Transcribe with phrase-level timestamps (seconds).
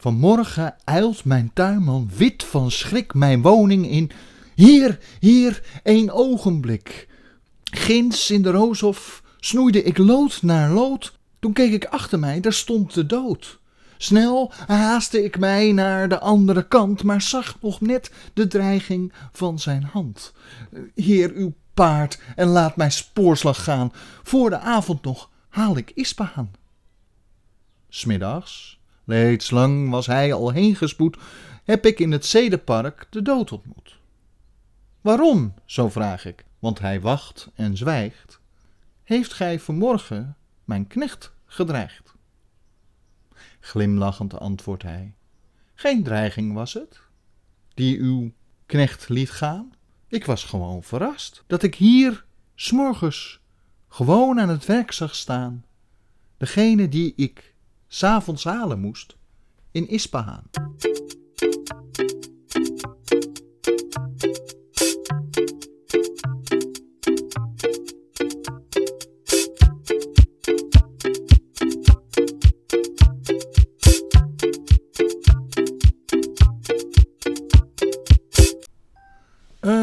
[0.00, 4.10] Vanmorgen eilt mijn tuinman wit van schrik mijn woning in.
[4.54, 7.08] Hier, hier, één ogenblik.
[7.64, 11.18] Ginds in de rooshof snoeide ik lood naar lood.
[11.38, 13.60] Toen keek ik achter mij, daar stond de dood.
[13.96, 19.58] Snel haastte ik mij naar de andere kant, maar zag nog net de dreiging van
[19.58, 20.32] zijn hand.
[20.94, 23.92] Heer, uw paard en laat mij spoorslag gaan.
[24.22, 26.50] Voor de avond nog haal ik Ispahan.
[27.88, 28.79] Smiddags,
[29.12, 31.16] reeds lang was hij al heen gespoed,
[31.64, 33.98] heb ik in het zedenpark de dood ontmoet.
[35.00, 38.40] Waarom, zo vraag ik, want hij wacht en zwijgt.
[39.02, 42.14] Heeft gij vanmorgen mijn knecht gedreigd?
[43.60, 45.14] Glimlachend antwoordt hij:
[45.74, 47.00] Geen dreiging was het,
[47.74, 48.32] die uw
[48.66, 49.72] knecht liet gaan.
[50.08, 53.40] Ik was gewoon verrast dat ik hier, s'morgens,
[53.88, 55.64] gewoon aan het werk zag staan.
[56.36, 57.49] Degene die ik
[57.90, 59.16] s'avonds halen moest
[59.72, 60.44] in Ispahan.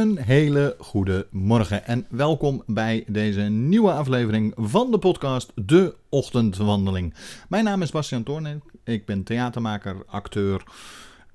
[0.08, 7.14] Een hele goede morgen en welkom bij deze nieuwe aflevering van de podcast De Ochtendwandeling.
[7.50, 10.64] Mijn naam is Bastiaan Toorn, ik ben theatermaker, acteur,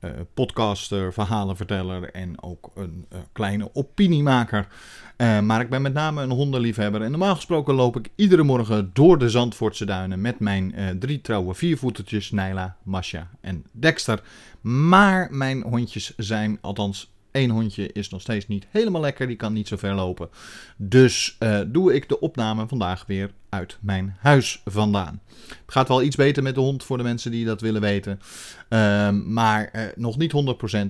[0.01, 4.69] eh, podcaster, verhalenverteller en ook een uh, kleine opiniemaker.
[5.17, 8.91] Uh, maar ik ben met name een hondenliefhebber en normaal gesproken loop ik iedere morgen
[8.93, 14.23] door de Zandvoortse duinen met mijn drie trouwe viervoetertjes, Naila, Masha en Dexter.
[14.61, 19.53] Maar mijn hondjes zijn, althans Eén hondje is nog steeds niet helemaal lekker, die kan
[19.53, 20.29] niet zo ver lopen.
[20.77, 25.21] Dus uh, doe ik de opname vandaag weer uit mijn huis vandaan.
[25.49, 28.21] Het gaat wel iets beter met de hond voor de mensen die dat willen weten.
[28.69, 30.33] Uh, maar uh, nog niet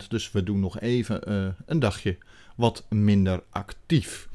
[0.05, 2.19] 100%, dus we doen nog even eh, een dagje
[2.57, 4.29] wat minder actief.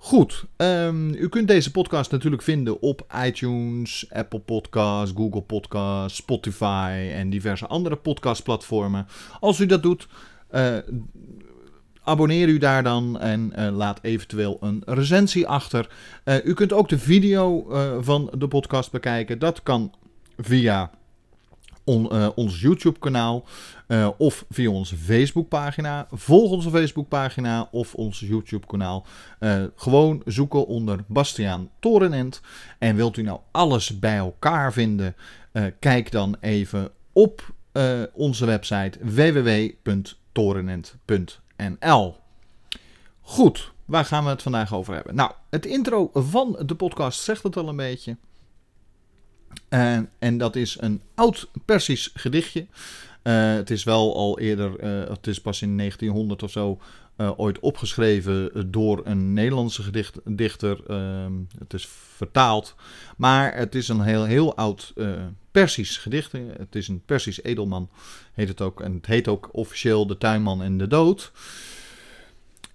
[0.00, 7.10] Goed, um, u kunt deze podcast natuurlijk vinden op iTunes, Apple Podcasts, Google Podcasts, Spotify
[7.12, 9.06] en diverse andere podcastplatformen.
[9.40, 10.08] Als u dat doet,
[12.02, 15.90] abonneer u daar dan en uh, laat eventueel een recensie achter.
[16.24, 17.66] Uh, u kunt ook de video
[18.02, 19.38] van de podcast bekijken.
[19.38, 19.94] Dat kan
[20.36, 20.90] via
[21.84, 23.44] on, ons YouTube-kanaal
[24.16, 26.06] of via onze Facebook-pagina.
[26.10, 29.06] Volg onze Facebook-pagina of ons YouTube-kanaal.
[29.76, 32.40] gewoon zoeken onder Bastiaan Torenent.
[32.78, 35.16] En wilt u nou alles bij elkaar vinden?
[35.78, 37.52] kijk dan even op
[38.12, 39.70] onze website www
[40.38, 42.16] torenent.nl.
[43.20, 45.14] Goed, waar gaan we het vandaag over hebben?
[45.14, 48.16] Nou, het intro van de podcast zegt het al een beetje.
[49.68, 52.66] En, en dat is een oud Persisch gedichtje.
[53.22, 56.78] Uh, het is wel al eerder, uh, het is pas in 1900 of zo
[57.18, 60.80] uh, ooit opgeschreven door een Nederlandse gedicht, dichter.
[60.86, 62.74] Ehm, het is vertaald.
[63.16, 64.94] Maar het is een heel, heel oud
[65.50, 66.32] Persisch gedicht.
[66.32, 67.90] Het is een Persisch edelman,
[68.32, 68.80] heet het ook.
[68.80, 71.32] En het heet ook officieel De Tuinman en de Dood.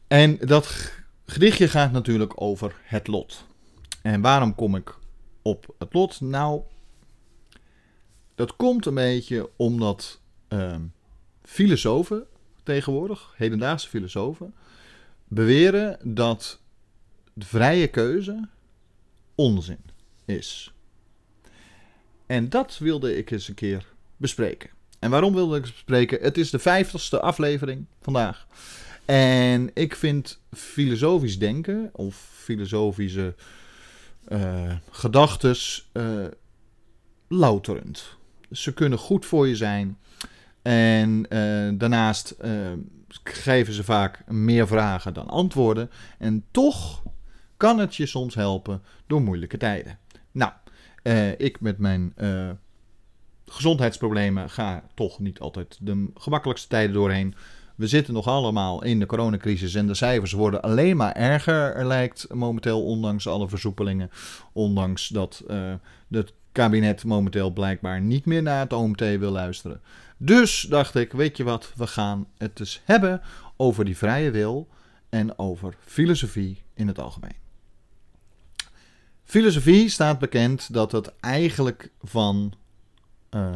[0.08, 0.94] En dat
[1.26, 3.46] gedichtje gaat natuurlijk over het lot.
[4.02, 4.98] En waarom kom ik
[5.42, 6.22] op het lot?
[6.22, 6.62] Nou,
[8.36, 10.76] dat komt een beetje omdat uh,
[11.42, 12.28] filosofen
[12.64, 14.54] tegenwoordig, hedendaagse filosofen,
[15.28, 16.60] beweren dat
[17.34, 18.48] de vrije keuze
[19.36, 19.82] onzin
[20.26, 20.74] is.
[22.26, 23.86] En dat wilde ik eens een keer
[24.18, 24.70] bespreken.
[25.00, 26.22] En waarom wilde ik het bespreken?
[26.22, 28.48] Het is de vijftigste aflevering vandaag.
[29.06, 33.36] En ik vind filosofisch denken of filosofische
[34.28, 36.26] uh, gedachtes uh,
[37.28, 38.18] louterend.
[38.52, 39.98] Ze kunnen goed voor je zijn.
[40.64, 42.36] En uh, daarnaast
[43.24, 45.90] geven ze vaak meer vragen dan antwoorden.
[46.18, 47.04] En toch
[47.58, 49.98] kan het je soms helpen door moeilijke tijden.
[50.32, 50.52] Nou,
[51.04, 52.14] uh, ik met mijn
[53.46, 57.36] gezondheidsproblemen ga toch niet altijd de gemakkelijkste tijden doorheen.
[57.76, 61.86] We zitten nog allemaal in de coronacrisis en de cijfers worden alleen maar erger, er
[61.86, 64.10] lijkt momenteel, ondanks alle versoepelingen.
[64.54, 65.44] Ondanks dat
[66.10, 69.82] het kabinet momenteel blijkbaar niet meer naar het OMT wil luisteren.
[70.26, 73.22] Dus dacht ik, weet je wat, we gaan het dus hebben
[73.58, 74.68] over die vrije wil
[75.10, 77.36] en over filosofie in het algemeen.
[79.24, 82.54] Filosofie staat bekend dat het eigenlijk van
[83.32, 83.50] uh,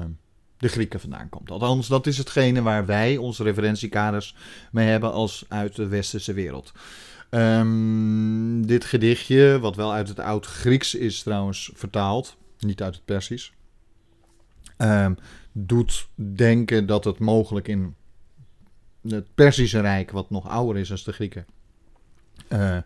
[0.58, 1.52] de Grieken vandaan komt.
[1.52, 4.36] Althans, dat is hetgene waar wij onze referentiekaders
[4.72, 6.72] mee hebben als uit de westerse wereld.
[7.30, 13.54] Um, dit gedichtje, wat wel uit het oud-Grieks is trouwens vertaald, niet uit het Persisch.
[14.78, 15.14] ehm,
[15.66, 17.96] doet denken dat het mogelijk in
[19.02, 21.46] het Perzische Rijk, wat nog ouder is dan de Grieken.
[22.50, 22.78] Uh,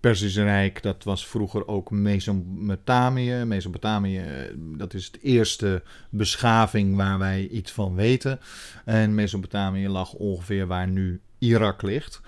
[0.00, 3.44] Perzische Rijk, dat was vroeger ook Mesopotamië.
[3.44, 4.24] Mesopotamië,
[4.56, 8.40] dat is het eerste beschaving waar wij iets van weten.
[8.84, 12.20] En Mesopotamië lag ongeveer waar nu Irak ligt.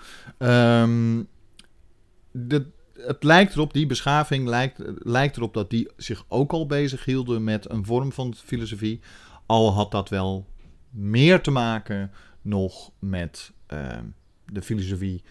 [2.31, 2.65] De,
[2.97, 7.43] het lijkt erop, die beschaving lijkt, lijkt erop dat die zich ook al bezig hielden
[7.43, 8.99] met een vorm van filosofie.
[9.45, 10.47] Al had dat wel
[10.89, 12.11] meer te maken
[12.41, 13.97] nog met uh,
[14.45, 15.23] de filosofie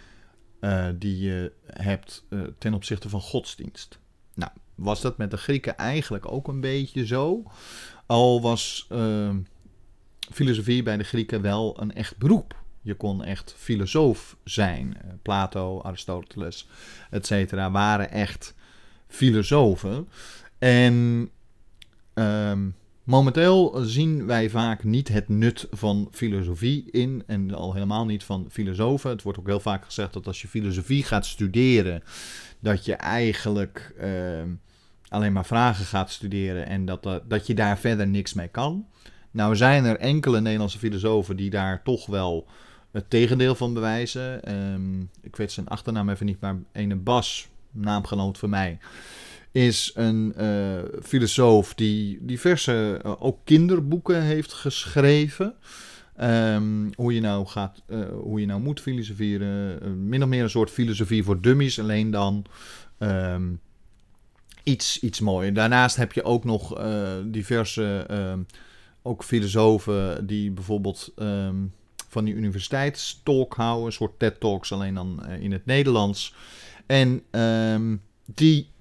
[0.61, 3.99] uh, die je hebt uh, ten opzichte van godsdienst.
[4.35, 7.43] Nou, was dat met de Grieken eigenlijk ook een beetje zo?
[8.07, 9.39] Al was ehm,
[10.33, 12.61] filosofie bij de Grieken wel een echt beroep.
[12.83, 14.97] Je kon echt filosoof zijn.
[14.97, 16.69] Eh, Plato, Aristoteles,
[17.11, 17.51] etc.
[17.51, 18.55] waren echt
[19.07, 20.09] filosofen.
[20.59, 21.31] En
[22.15, 27.23] um, momenteel zien wij vaak niet het nut van filosofie in.
[27.27, 29.11] En al helemaal niet van filosofen.
[29.11, 32.03] Het wordt ook heel vaak gezegd dat als je filosofie gaat studeren,
[32.59, 34.09] dat je eigenlijk uh,
[35.09, 38.87] alleen maar vragen gaat studeren en dat, uh, dat je daar verder niks mee kan.
[39.31, 42.47] Nou zijn er enkele Nederlandse filosofen die daar toch wel
[42.91, 44.55] het tegendeel van bewijzen.
[44.55, 48.79] Um, ik weet zijn achternaam even niet, maar ene Bas, naamgenoot van mij,
[49.53, 55.55] is een uh, filosoof die diverse, uh, ook kinderboeken heeft geschreven.
[56.21, 60.09] Um, hoe, je nou gaat, uh, hoe je nou moet filosoferen.
[60.09, 62.45] min of meer een soort filosofie voor dummies, alleen dan
[62.99, 63.61] um,
[64.63, 65.55] iets, iets mooier.
[65.55, 66.81] Daarnaast heb je ook nog
[67.27, 68.07] diverse
[69.03, 71.13] ook filosofen die bijvoorbeeld
[72.09, 73.87] van die universiteitstalk houden.
[73.87, 76.35] Een soort TED-talks, alleen dan in het Nederlands.
[76.87, 77.23] En
[78.35, 78.72] die,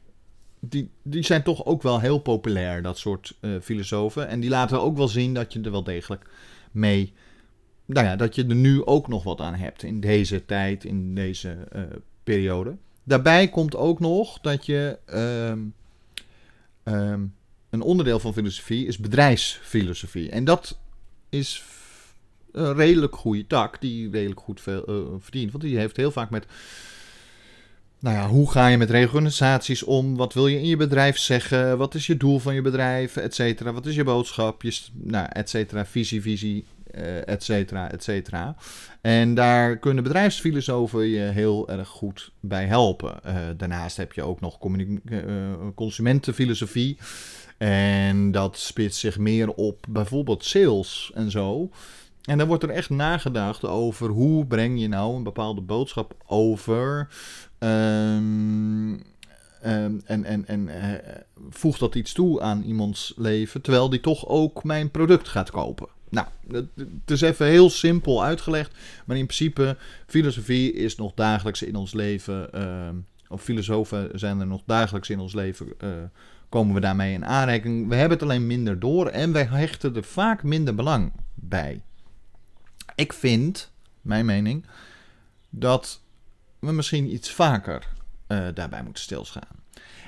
[0.62, 4.28] die, die zijn toch ook wel heel populair, dat soort uh, filosofen.
[4.28, 6.30] En die laten ook wel zien dat je er wel degelijk
[6.72, 7.14] mee...
[7.86, 11.16] Nou ja, dat je er nu ook nog wat aan hebt in deze tijd, in
[11.16, 11.82] deze uh,
[12.24, 12.76] periode.
[13.04, 14.98] Daarbij komt ook nog dat je...
[15.14, 15.74] Um,
[16.84, 17.34] um,
[17.70, 20.30] een onderdeel van filosofie is bedrijfsfilosofie.
[20.30, 20.80] En dat
[21.30, 21.64] is
[22.52, 24.80] een redelijk goede tak die redelijk goed uh,
[25.20, 25.52] verdient.
[25.52, 26.46] Want die heeft heel vaak met.
[28.02, 30.16] Nou ja, hoe ga je met reorganisaties om?
[30.16, 31.78] Wat wil je in je bedrijf zeggen?
[31.78, 33.16] Wat is je doel van je bedrijf?
[33.16, 33.74] Etcetera.
[33.74, 34.62] Wat is je boodschap?
[34.62, 35.86] Je, nou, etcetera.
[35.86, 36.66] Visie, visie,
[36.96, 38.56] uh, etcetera, etcetera.
[39.02, 43.20] En daar kunnen bedrijfsfilosofen je heel erg goed bij helpen.
[43.26, 44.58] Uh, daarnaast heb je ook nog
[45.76, 46.98] consumentenfilosofie.
[47.58, 51.70] En dat spitst zich meer op bijvoorbeeld sales en zo.
[52.22, 57.08] En dan wordt er echt nagedacht over hoe breng je nou een bepaalde boodschap over.
[57.64, 58.92] Um,
[59.66, 60.94] um, en en, en uh,
[61.50, 65.88] voegt dat iets toe aan iemands leven, terwijl die toch ook mijn product gaat kopen.
[66.10, 66.28] Nou,
[66.76, 68.76] het is even heel simpel uitgelegd,
[69.06, 69.78] maar in principe,
[70.08, 72.90] filosofie is nog dagelijks in ons leven, uh,
[73.28, 75.90] of filosofen zijn er nog dagelijks in ons leven, uh,
[76.50, 77.88] komen we daarmee in aanraking.
[77.88, 81.82] We hebben het alleen minder door en wij hechten er vaak minder belang bij.
[82.96, 83.72] Ik vind,
[84.02, 84.66] mijn mening,
[85.50, 86.02] dat
[86.62, 87.88] we misschien iets vaker
[88.28, 89.60] uh, daarbij moeten stilstaan.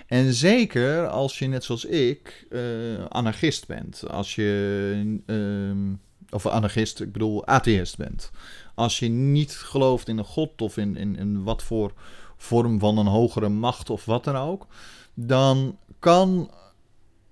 [0.07, 4.09] En zeker als je, net zoals ik, uh, anarchist bent.
[4.09, 5.93] Als je, uh,
[6.29, 8.31] of anarchist, ik bedoel atheïst bent.
[8.75, 11.93] Als je niet gelooft in een god of in, in, in wat voor
[12.37, 14.67] vorm van een hogere macht of wat dan ook.
[15.13, 16.51] Dan kan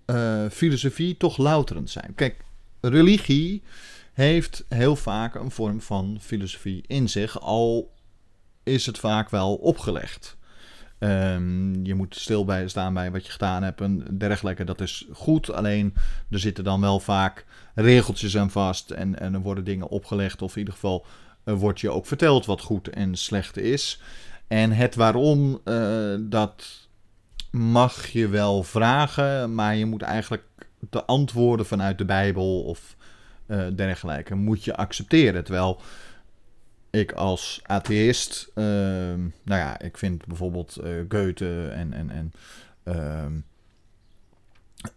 [0.05, 2.15] uh, filosofie toch louterend zijn.
[2.15, 2.43] Kijk,
[2.81, 3.63] religie
[4.13, 7.91] heeft heel vaak een vorm van filosofie in zich, al
[8.63, 10.37] is het vaak wel opgelegd.
[11.03, 14.63] Um, je moet stil bij staan bij wat je gedaan hebt en dergelijke.
[14.63, 15.51] Dat is goed.
[15.51, 15.93] Alleen
[16.29, 18.91] er zitten dan wel vaak regeltjes aan vast.
[18.91, 20.41] En, en er worden dingen opgelegd.
[20.41, 21.05] Of in ieder geval
[21.45, 24.01] uh, wordt je ook verteld wat goed en slecht is.
[24.47, 26.87] En het waarom, uh, dat
[27.51, 29.55] mag je wel vragen.
[29.55, 30.43] Maar je moet eigenlijk
[30.89, 32.95] de antwoorden vanuit de Bijbel of
[33.47, 35.43] uh, dergelijke moet je accepteren.
[35.43, 35.81] Terwijl
[36.91, 38.65] ik als atheïst, uh,
[39.43, 42.33] nou ja, ik vind bijvoorbeeld uh, Goethe en, en, en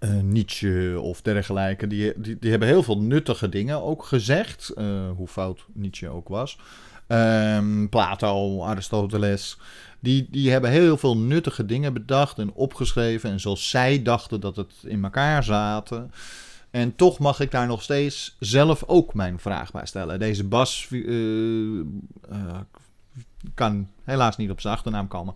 [0.00, 4.72] uh, Nietzsche of dergelijke, die, die, die, hebben heel veel nuttige dingen ook gezegd,
[5.16, 6.58] hoe fout Nietzsche ook was.
[7.08, 9.58] Um, Plato, Aristoteles,
[10.00, 13.30] die, die hebben heel veel nuttige dingen bedacht en opgeschreven.
[13.30, 16.10] En zoals zij dachten dat het in elkaar zaten.
[16.74, 20.18] En toch mag ik daar nog steeds zelf ook mijn vraag bij stellen.
[20.18, 21.78] Deze Bas, uh,
[22.32, 22.60] uh,
[23.54, 25.34] kan helaas niet op zijn achternaam komen.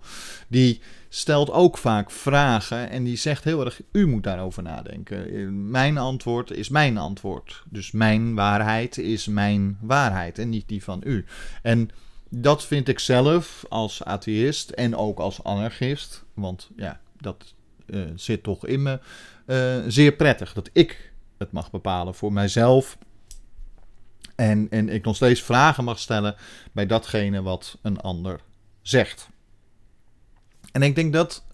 [0.48, 5.70] Die stelt ook vaak vragen en die zegt heel erg: U moet daarover nadenken.
[5.70, 7.64] Mijn antwoord is mijn antwoord.
[7.68, 11.24] Dus mijn waarheid is mijn waarheid en niet die van u.
[11.62, 11.90] En
[12.28, 17.54] dat vind ik zelf als atheïst en ook als anarchist, want ja, dat
[18.14, 19.00] zit toch in me,
[19.88, 21.07] zeer prettig dat ik
[21.38, 22.98] het mag bepalen voor mijzelf.
[24.34, 26.36] En, en ik nog steeds vragen mag stellen
[26.72, 28.40] bij datgene wat een ander
[28.82, 29.28] zegt.
[30.72, 31.44] En ik denk dat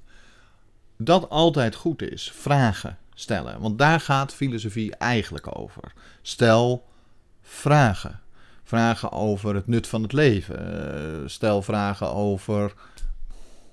[0.96, 2.32] dat altijd goed is.
[2.34, 3.60] Vragen stellen.
[3.60, 5.92] Want daar gaat filosofie eigenlijk over.
[6.22, 6.88] Stel
[7.42, 8.20] vragen.
[8.64, 10.84] Vragen over het nut van het leven.
[11.22, 12.74] Eh, stel vragen over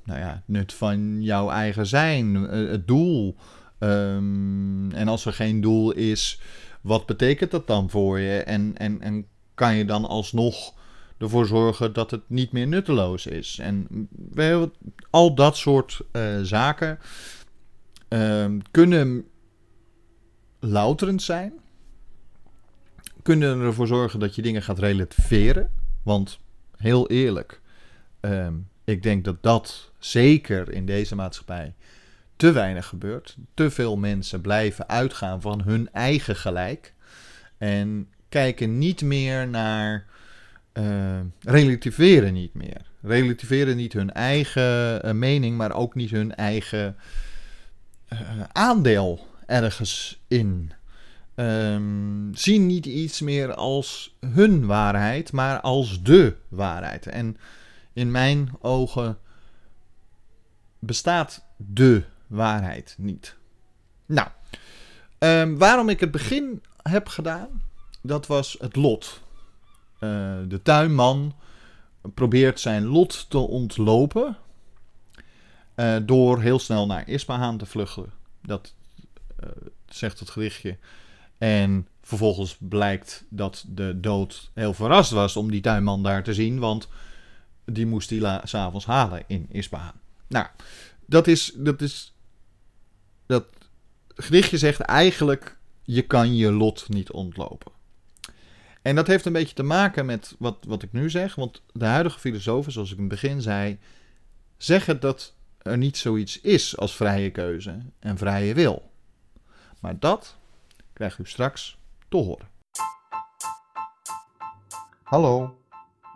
[0.03, 2.49] nou ja, het nut van jouw eigen zijn.
[2.49, 3.35] Eh, het doel.
[3.81, 6.41] Ehm, en als er geen doel is,
[6.81, 8.43] wat betekent dat dan voor je?
[8.43, 10.73] En, en, en kan je dan alsnog
[11.17, 13.59] ervoor zorgen dat het niet meer nutteloos is?
[13.59, 14.07] En
[15.09, 16.99] al dat soort uh, zaken
[18.09, 19.25] uh, kunnen
[20.59, 21.53] louterend zijn.
[23.21, 25.71] Kunnen ervoor zorgen dat je dingen gaat relativeren.
[26.03, 26.39] Want
[26.77, 27.61] heel eerlijk,
[28.21, 28.47] uh,
[28.83, 31.73] ik denk dat dat zeker in deze maatschappij
[32.41, 33.37] te weinig gebeurt.
[33.53, 36.93] Te veel mensen blijven uitgaan van hun eigen gelijk.
[37.57, 40.05] En kijken niet meer naar.
[40.73, 42.81] Uh, relativeren niet meer.
[43.01, 46.95] Relativeren niet hun eigen uh, mening, maar ook niet hun eigen
[48.13, 48.19] uh,
[48.51, 50.71] aandeel ergens in.
[51.35, 57.07] Um, zien niet iets meer als hun waarheid, maar als de waarheid.
[57.07, 57.37] En
[57.93, 59.17] in mijn ogen
[60.79, 63.35] bestaat de waarheid niet.
[64.05, 64.27] Nou,
[65.19, 67.61] um, waarom ik het begin heb gedaan,
[68.01, 69.21] dat was het lot.
[69.99, 70.09] Uh,
[70.47, 71.35] de tuinman
[72.13, 74.37] probeert zijn lot te ontlopen
[75.75, 78.11] uh, door heel snel naar Ispahan te vluchten.
[78.41, 78.73] Dat
[79.43, 79.49] uh,
[79.85, 80.77] zegt het gerichtje.
[81.37, 86.59] En vervolgens blijkt dat de dood heel verrast was om die tuinman daar te zien,
[86.59, 86.87] want
[87.65, 89.93] die moest hij s'avonds halen in Ispahan.
[90.27, 90.47] Nou,
[91.05, 92.13] dat is, dat is
[93.31, 93.45] dat
[94.15, 97.71] gedichtje zegt eigenlijk, je kan je lot niet ontlopen.
[98.81, 101.85] En dat heeft een beetje te maken met wat, wat ik nu zeg, want de
[101.85, 103.79] huidige filosofen, zoals ik in het begin zei,
[104.57, 108.91] zeggen dat er niet zoiets is als vrije keuze en vrije wil.
[109.79, 110.35] Maar dat
[110.93, 111.77] krijgt u straks
[112.09, 112.49] te horen.
[115.03, 115.57] Hallo,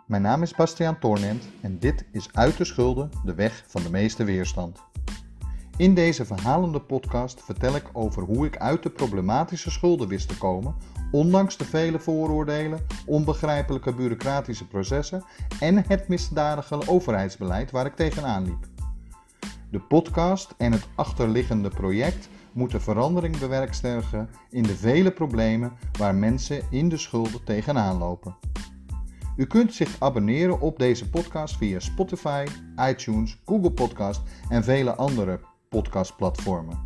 [0.06, 3.90] mijn naam is Bastiaan Toornent en dit is Uit de Schulden, de weg van de
[3.90, 4.85] meeste weerstand.
[5.78, 10.38] In deze verhalende podcast vertel ik over hoe ik uit de problematische schulden wist te
[10.38, 10.74] komen,
[11.10, 15.24] ondanks de vele vooroordelen, onbegrijpelijke bureaucratische processen
[15.60, 18.66] en het misdadige overheidsbeleid waar ik tegenaan liep.
[19.70, 26.62] De podcast en het achterliggende project moeten verandering bewerkstelligen in de vele problemen waar mensen
[26.70, 28.36] in de schulden tegenaan lopen.
[29.36, 32.44] U kunt zich abonneren op deze podcast via Spotify,
[32.88, 36.78] iTunes, Google Podcast en vele andere podcastplatformen.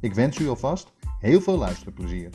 [0.00, 2.30] Ik wens u alvast heel veel luisterplezier.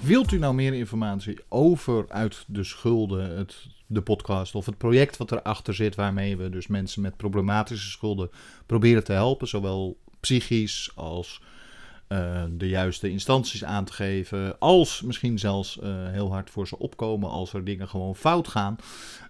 [0.00, 5.16] Wilt u nou meer informatie over uit de schulden, het, de podcast of het project
[5.16, 8.30] wat erachter zit, waarmee we dus mensen met problematische schulden
[8.66, 11.42] proberen te helpen, zowel psychisch als
[12.50, 17.30] de juiste instanties aan te geven, als misschien zelfs uh, heel hard voor ze opkomen
[17.30, 18.76] als er dingen gewoon fout gaan.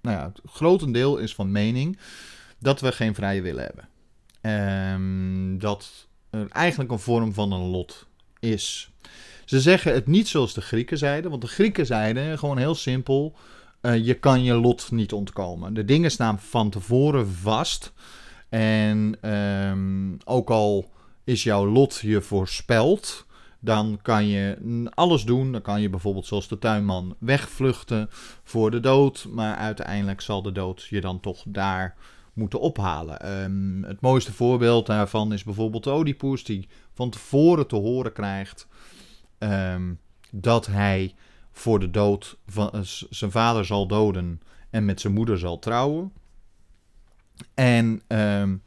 [0.00, 1.98] nou ja, het grotendeel is van mening
[2.58, 3.88] dat we geen vrije wil hebben.
[4.94, 8.06] Um, dat er eigenlijk een vorm van een lot
[8.40, 8.90] is.
[9.44, 13.36] Ze zeggen het niet zoals de Grieken zeiden, want de Grieken zeiden gewoon heel simpel:
[13.82, 15.74] uh, je kan je lot niet ontkomen.
[15.74, 17.92] De dingen staan van tevoren vast.
[18.48, 20.90] En um, ook al
[21.24, 23.26] is jouw lot je voorspeld,
[23.64, 24.58] dan kan je
[24.94, 25.52] alles doen.
[25.52, 28.08] Dan kan je bijvoorbeeld zoals de tuinman wegvluchten
[28.42, 29.26] voor de dood.
[29.30, 31.96] Maar uiteindelijk zal de dood je dan toch daar
[32.32, 33.42] moeten ophalen.
[33.42, 38.68] Um, het mooiste voorbeeld daarvan is bijvoorbeeld Oedipus, die van tevoren te horen krijgt
[39.38, 39.98] um,
[40.30, 41.14] dat hij
[41.52, 42.80] voor de dood van uh,
[43.10, 44.40] zijn vader zal doden
[44.70, 46.12] en met zijn moeder zal trouwen.
[47.54, 48.62] En um,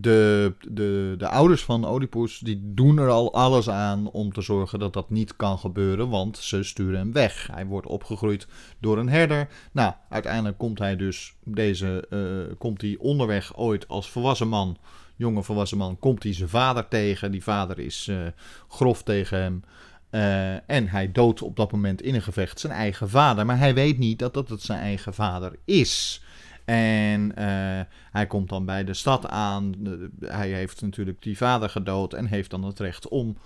[0.00, 4.78] de, de, de ouders van Oedipus die doen er al alles aan om te zorgen
[4.78, 7.48] dat dat niet kan gebeuren, want ze sturen hem weg.
[7.52, 8.46] Hij wordt opgegroeid
[8.80, 9.48] door een herder.
[9.72, 14.76] Nou, uiteindelijk komt hij dus deze, uh, komt hij onderweg ooit als volwassen man,
[15.16, 17.30] jonge volwassen man, komt hij zijn vader tegen.
[17.30, 18.26] Die vader is uh,
[18.68, 19.62] grof tegen hem.
[20.10, 23.46] Uh, en hij doodt op dat moment in een gevecht zijn eigen vader.
[23.46, 26.22] Maar hij weet niet dat dat het zijn eigen vader is.
[26.64, 27.80] En uh,
[28.10, 29.74] hij komt dan bij de stad aan.
[30.20, 33.36] hij heeft natuurlijk die vader gedood en heeft dan het recht om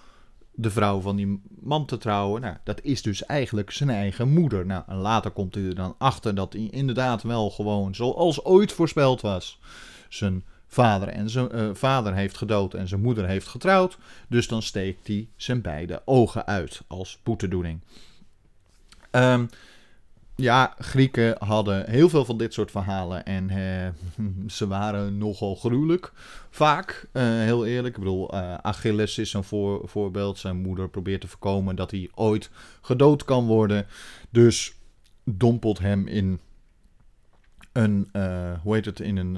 [0.60, 2.40] de vrouw van die man te trouwen.
[2.40, 4.66] Nou, dat is dus eigenlijk zijn eigen moeder.
[4.66, 9.20] Nou, later komt hij er dan achter dat hij inderdaad wel gewoon, zoals ooit voorspeld
[9.20, 9.58] was,
[10.08, 13.98] zijn vader, en zijn, uh, vader heeft gedood en zijn moeder heeft getrouwd.
[14.28, 17.80] Dus dan steekt hij zijn beide ogen uit als boetedoening.
[19.10, 19.48] Um,
[20.40, 23.88] ja, Grieken hadden heel veel van dit soort verhalen en eh,
[24.57, 26.12] ze waren nogal gruwelijk.
[26.50, 27.95] Vaak, uh, heel eerlijk.
[27.95, 30.38] Ik bedoel, uh, Achilles is een voor, voorbeeld.
[30.38, 33.87] Zijn moeder probeert te voorkomen dat hij ooit gedood kan worden.
[34.30, 34.75] Dus
[35.25, 36.40] dompelt hem in
[37.73, 38.09] een,
[38.62, 39.37] hoe heet het, in een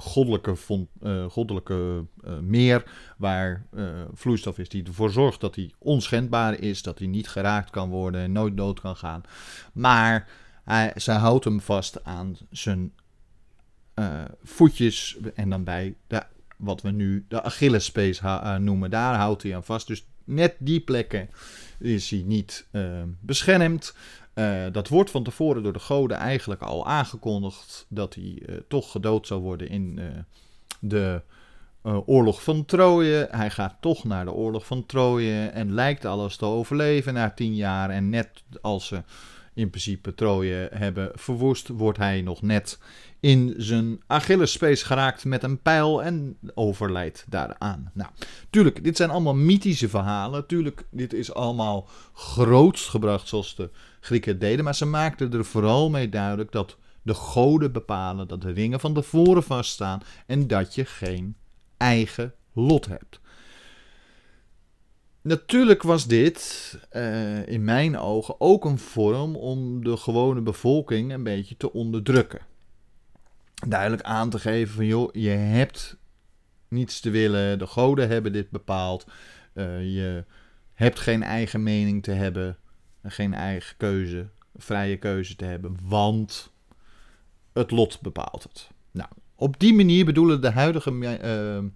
[0.00, 0.56] goddelijke,
[1.02, 2.04] uh, goddelijke
[2.40, 2.84] meer,
[3.16, 3.66] waar
[4.14, 8.20] vloeistof is die ervoor zorgt dat hij onschendbaar is, dat hij niet geraakt kan worden
[8.20, 9.22] en nooit dood kan gaan.
[9.72, 10.28] Maar
[10.64, 12.92] hij, zij houdt hem vast aan zijn
[14.42, 16.22] voetjes en dan bij de,
[16.56, 18.20] wat we nu de Achillespees
[18.58, 19.86] noemen, daar houdt hij aan vast.
[19.86, 21.30] Dus net die plekken
[21.78, 22.66] is hij niet
[23.20, 23.94] beschermd.
[24.40, 28.90] Uh, dat wordt van tevoren door de goden eigenlijk al aangekondigd dat hij uh, toch
[28.90, 30.06] gedood zou worden in uh,
[30.80, 31.22] de
[32.04, 33.28] oorlog van Troje.
[33.30, 37.54] Hij gaat toch naar de oorlog van Troje en lijkt alles te overleven na tien
[37.54, 37.90] jaar.
[37.90, 38.28] En net
[38.60, 39.02] als ze
[39.54, 42.78] in principe Troje hebben verwoest, wordt hij nog net
[43.20, 47.90] in zijn Achillespees geraakt met een pijl en overlijdt daaraan.
[47.94, 48.10] Nou,
[48.50, 50.46] tuurlijk, dit zijn allemaal mythische verhalen.
[50.46, 53.70] Tuurlijk, dit is allemaal groots gebracht zoals de
[54.00, 58.52] Grieken deden, maar ze maakten er vooral mee duidelijk dat de goden bepalen dat de
[58.52, 61.36] ringen van tevoren vaststaan en dat je geen
[61.76, 63.20] eigen lot hebt.
[65.22, 71.22] Natuurlijk was dit, uh, in mijn ogen, ook een vorm om de gewone bevolking een
[71.22, 72.40] beetje te onderdrukken.
[73.68, 75.96] Duidelijk aan te geven van, joh, je hebt
[76.68, 79.06] niets te willen, de goden hebben dit bepaald,
[79.54, 80.24] uh, je
[80.72, 82.58] hebt geen eigen mening te hebben,
[83.02, 86.50] geen eigen keuze, vrije keuze te hebben, want
[87.52, 88.68] het lot bepaalt het.
[88.90, 91.70] Nou, op die manier bedoelen de huidige uh,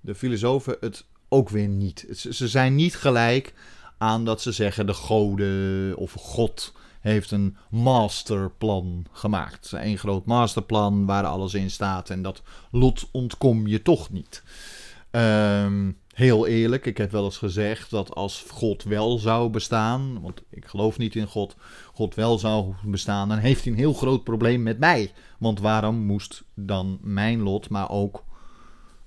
[0.00, 2.06] de filosofen het ook weer niet.
[2.30, 3.54] Ze zijn niet gelijk
[3.98, 9.72] aan dat ze zeggen de goden of God heeft een masterplan gemaakt.
[9.72, 14.42] Een groot masterplan waar alles in staat en dat lot ontkom je toch niet.
[15.10, 20.42] Um, heel eerlijk, ik heb wel eens gezegd dat als God wel zou bestaan, want
[20.50, 21.56] ik geloof niet in God,
[21.92, 25.12] God wel zou bestaan, dan heeft hij een heel groot probleem met mij.
[25.38, 28.24] Want waarom moest dan mijn lot, maar ook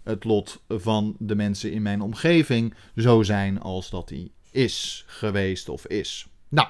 [0.03, 5.69] het lot van de mensen in mijn omgeving zo zijn als dat hij is geweest
[5.69, 6.27] of is?
[6.49, 6.67] Nou,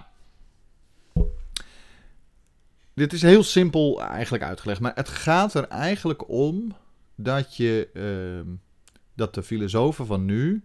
[2.93, 6.75] dit is heel simpel eigenlijk uitgelegd, maar het gaat er eigenlijk om
[7.15, 7.89] dat je.
[7.93, 8.53] Uh,
[9.17, 10.63] dat de filosofen van nu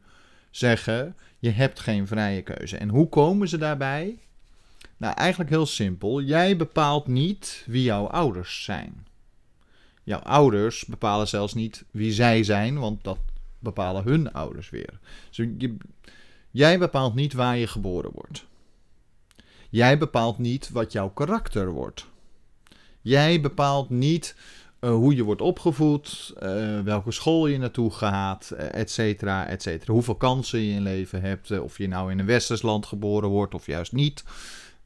[0.51, 2.77] zeggen: je hebt geen vrije keuze.
[2.77, 4.19] En hoe komen ze daarbij?
[4.97, 6.23] Nou, eigenlijk heel simpel.
[6.23, 9.07] Jij bepaalt niet wie jouw ouders zijn.
[10.05, 13.19] Jouw ouders bepalen zelfs niet wie zij zijn, want dat
[13.59, 14.99] bepalen hun ouders weer.
[15.31, 15.47] Dus
[16.51, 18.47] jij bepaalt niet waar je geboren wordt.
[19.71, 22.07] Jij bepaalt niet wat jouw karakter wordt.
[23.01, 24.37] Jij bepaalt niet
[24.85, 29.63] uh, hoe je wordt opgevoed, uh, welke school je naartoe gaat, uh, et cetera, et
[29.63, 29.93] cetera.
[29.93, 33.55] Hoeveel kansen je in leven hebt, of je nou in een westers land geboren wordt
[33.55, 34.25] of juist niet.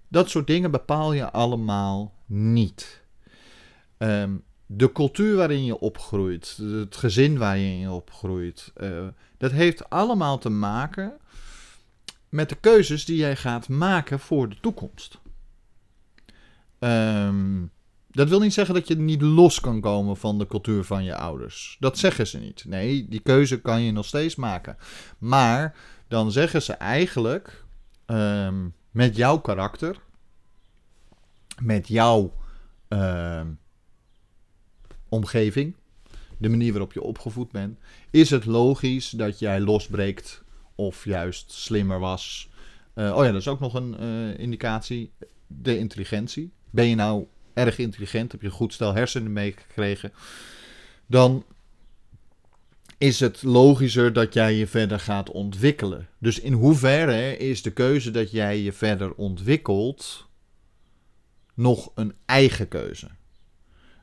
[0.09, 3.05] Dat soort dingen bepaal je allemaal niet.
[3.99, 8.73] Um, de cultuur waarin je opgroeit, het gezin waarin je opgroeit,
[9.39, 11.13] dat heeft allemaal te maken
[12.29, 15.19] met de keuzes die jij gaat maken voor de toekomst.
[16.79, 17.71] Um,
[18.17, 21.17] dat wil niet zeggen dat je niet los kan komen van de cultuur van je
[21.17, 21.77] ouders.
[21.81, 22.65] Dat zeggen ze niet.
[22.67, 24.77] Nee, die keuze kan je nog steeds maken.
[25.19, 25.77] Maar
[26.09, 27.65] dan zeggen ze eigenlijk
[28.07, 29.97] um, met jouw karakter,
[31.61, 32.33] met jouw
[32.89, 33.41] uh,
[35.09, 35.75] omgeving,
[36.39, 37.79] de manier waarop je opgevoed bent,
[38.11, 42.51] is het logisch dat jij losbreekt of juist slimmer was.
[42.95, 45.13] Uh, oh ja, dat is ook nog een uh, indicatie.
[45.47, 46.53] De intelligentie.
[46.71, 47.27] Ben je nou
[47.57, 50.13] erg intelligent, heb je een goed stel hersenen meegekregen,
[51.07, 51.45] dan
[52.99, 56.09] is het logischer dat jij je verder gaat ontwikkelen.
[56.19, 60.27] Dus in hoeverre is de keuze dat jij je verder ontwikkelt
[61.55, 63.09] nog een eigen keuze?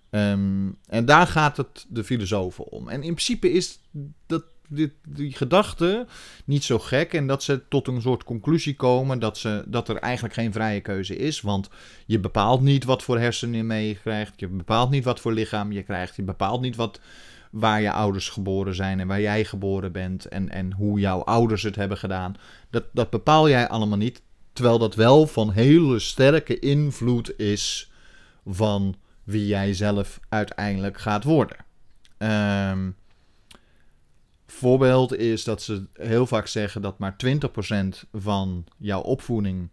[0.10, 2.90] Ehm, en daar gaat het de filosofen om.
[2.90, 3.80] En in principe is
[4.28, 6.06] dat, die, gedachte
[6.46, 7.14] niet zo gek.
[7.14, 10.82] En dat ze tot een soort conclusie komen dat, ze, dat er eigenlijk geen vrije
[10.82, 11.42] keuze is.
[11.42, 11.70] Want
[12.06, 14.40] je bepaalt niet wat voor hersenen je krijgt.
[14.40, 16.16] Je bepaalt niet wat voor lichaam je krijgt.
[16.16, 17.00] Je bepaalt niet wat,
[17.52, 20.26] waar je ouders geboren zijn en waar jij geboren bent.
[20.26, 22.36] En, en hoe jouw ouders het hebben gedaan.
[22.70, 24.22] Dat, dat bepaal jij allemaal niet.
[24.54, 27.92] Terwijl dat wel van hele sterke invloed is
[28.46, 31.58] van wie jij zelf uiteindelijk gaat worden.
[32.18, 32.96] Um,
[34.54, 37.28] voorbeeld is dat ze heel vaak zeggen dat maar 20%
[38.12, 39.72] van jouw opvoeding,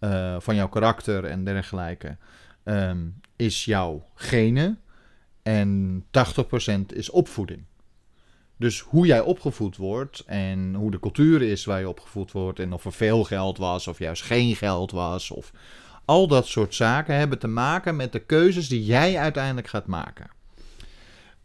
[0.00, 2.16] uh, van jouw karakter en dergelijke,
[2.64, 4.80] um, is jouw genen.
[5.42, 7.64] En 80% is opvoeding.
[8.56, 12.72] Dus hoe jij opgevoed wordt en hoe de cultuur is waar je opgevoed wordt en
[12.72, 15.52] of er veel geld was of juist geen geld was of
[16.04, 20.30] al dat soort zaken hebben te maken met de keuzes die jij uiteindelijk gaat maken.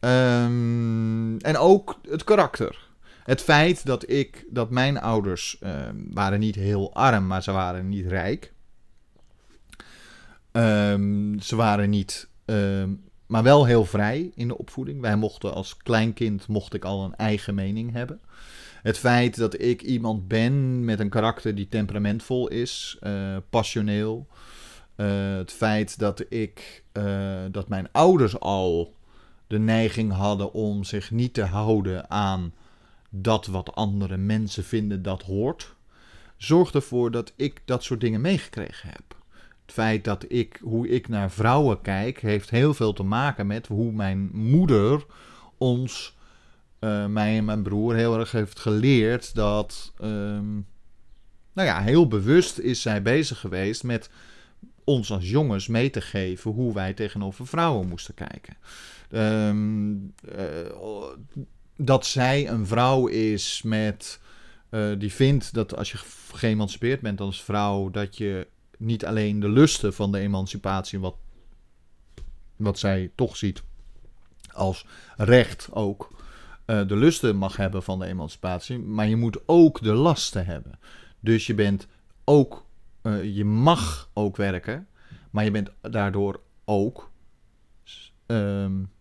[0.05, 2.87] Um, en ook het karakter.
[3.23, 7.89] Het feit dat ik, dat mijn ouders um, waren niet heel arm, maar ze waren
[7.89, 8.53] niet rijk.
[10.51, 12.29] Um, ze waren niet,
[13.25, 15.01] maar wel heel vrij in de opvoeding.
[15.01, 18.19] Wij mochten als kleinkind mocht ik al een eigen mening hebben.
[18.81, 24.27] Het feit dat ik iemand ben met een karakter die temperamentvol is, uh, passioneel,
[24.97, 28.93] uh, het feit dat ik, uh, dat mijn ouders al
[29.47, 32.53] de neiging hadden om zich niet te houden aan
[33.09, 35.75] dat wat andere mensen vinden dat hoort,
[36.37, 39.15] zorgt ervoor dat ik dat soort dingen meegekregen heb.
[39.65, 43.67] Het feit dat ik, hoe ik naar vrouwen kijk, heeft heel veel te maken met
[43.67, 45.05] hoe mijn moeder
[45.57, 46.17] ons,
[46.79, 50.67] uh, mij en mijn broer, heel erg heeft geleerd dat, um,
[51.53, 54.09] nou ja, heel bewust is zij bezig geweest met
[54.83, 58.57] ons als jongens mee te geven hoe wij tegenover vrouwen moesten kijken.
[59.11, 61.03] Um, uh,
[61.77, 64.19] dat zij een vrouw is met.
[64.69, 65.97] Uh, die vindt dat als je
[66.33, 71.15] geëmancipeerd bent als vrouw, dat je niet alleen de lusten van de emancipatie, wat,
[72.55, 73.63] wat zij toch ziet
[74.53, 74.85] als
[75.17, 76.09] recht ook,
[76.65, 80.79] uh, de lusten mag hebben van de emancipatie, maar je moet ook de lasten hebben.
[81.19, 81.87] Dus je bent
[82.23, 82.65] ook
[83.23, 84.87] je mag ook werken,
[85.31, 87.11] maar je bent daardoor ook
[88.27, 88.91] um,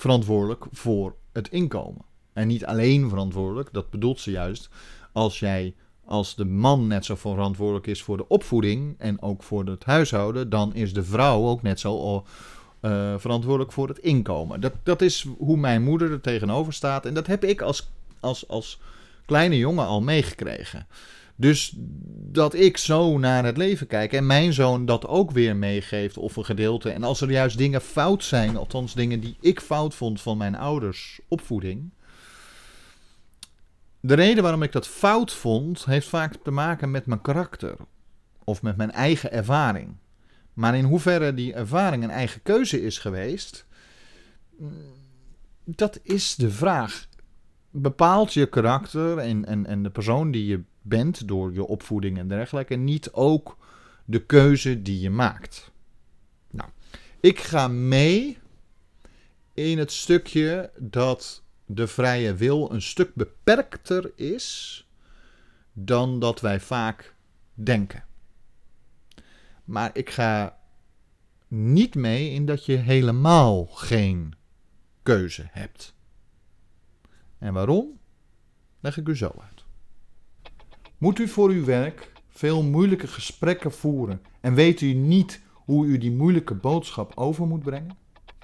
[0.00, 2.04] verantwoordelijk voor het inkomen.
[2.32, 4.68] En niet alleen verantwoordelijk, dat bedoelt ze juist,
[5.12, 9.64] als jij als de man net zo verantwoordelijk is voor de opvoeding en ook voor
[9.64, 12.24] het huishouden, dan is de vrouw ook net zo
[12.80, 14.60] uh, verantwoordelijk voor het inkomen.
[14.60, 17.06] Dat, dat is hoe mijn moeder er tegenover staat.
[17.06, 18.80] En dat heb ik als, als, als
[19.26, 20.86] kleine jongen al meegekregen.
[21.40, 21.74] Dus
[22.32, 26.36] dat ik zo naar het leven kijk en mijn zoon dat ook weer meegeeft of
[26.36, 26.90] een gedeelte.
[26.90, 30.54] En als er juist dingen fout zijn, althans dingen die ik fout vond van mijn
[30.54, 31.90] ouders opvoeding.
[34.00, 37.76] De reden waarom ik dat fout vond, heeft vaak te maken met mijn karakter
[38.44, 39.96] of met mijn eigen ervaring.
[40.54, 43.66] Maar in hoeverre die ervaring een eigen keuze is geweest,
[45.64, 47.08] dat is de vraag.
[47.70, 52.28] Bepaalt je karakter en, en, en de persoon die je bent door je opvoeding en
[52.28, 53.56] dergelijke, niet ook
[54.04, 55.70] de keuze die je maakt.
[56.50, 56.70] Nou,
[57.20, 58.38] ik ga mee
[59.54, 64.88] in het stukje dat de vrije wil een stuk beperkter is
[65.72, 67.14] dan dat wij vaak
[67.54, 68.04] denken.
[69.64, 70.58] Maar ik ga
[71.48, 74.34] niet mee in dat je helemaal geen
[75.02, 75.94] keuze hebt.
[77.38, 77.98] En waarom?
[78.80, 79.59] Leg ik u zo uit.
[81.00, 85.98] Moet u voor uw werk veel moeilijke gesprekken voeren en weet u niet hoe u
[85.98, 87.96] die moeilijke boodschap over moet brengen?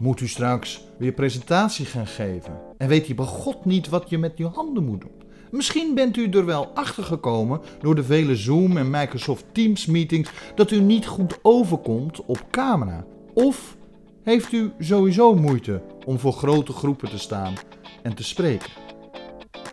[0.02, 4.18] Moet u straks weer presentatie gaan geven en weet u bij God niet wat je
[4.18, 5.22] met uw handen moet doen?
[5.50, 10.30] Misschien bent u er wel achter gekomen door de vele Zoom en Microsoft Teams meetings
[10.54, 13.04] dat u niet goed overkomt op camera.
[13.34, 13.76] Of
[14.22, 17.54] heeft u sowieso moeite om voor grote groepen te staan
[18.02, 18.85] en te spreken?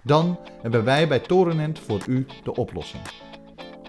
[0.03, 3.03] Dan hebben wij bij Torenent voor u de oplossing.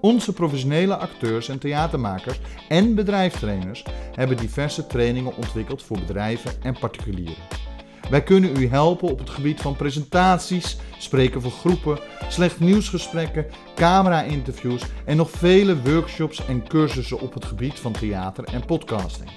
[0.00, 7.62] Onze professionele acteurs en theatermakers en bedrijfstrainers hebben diverse trainingen ontwikkeld voor bedrijven en particulieren.
[8.10, 11.98] Wij kunnen u helpen op het gebied van presentaties, spreken voor groepen,
[12.28, 18.66] slecht nieuwsgesprekken, camera-interviews en nog vele workshops en cursussen op het gebied van theater en
[18.66, 19.30] podcasting.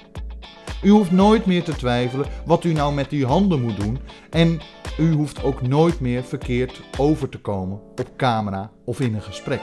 [0.82, 3.98] U hoeft nooit meer te twijfelen wat u nou met die handen moet doen.
[4.30, 4.60] En
[4.98, 9.60] u hoeft ook nooit meer verkeerd over te komen op camera of in een gesprek.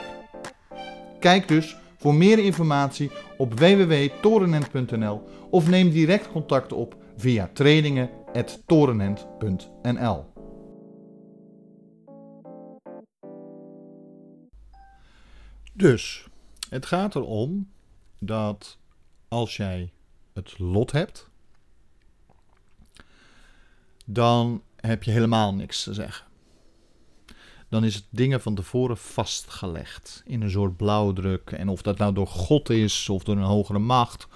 [1.18, 10.24] Kijk dus voor meer informatie op www.torenent.nl of neem direct contact op via trainingen.torenent.nl.
[15.72, 16.26] Dus,
[16.68, 17.68] het gaat erom
[18.18, 18.78] dat
[19.28, 19.90] als jij
[20.36, 21.30] het lot hebt,
[24.04, 26.26] dan heb je helemaal niks te zeggen.
[27.68, 31.50] Dan is het dingen van tevoren vastgelegd in een soort blauwdruk.
[31.50, 34.26] En of dat nou door God is of door een hogere macht.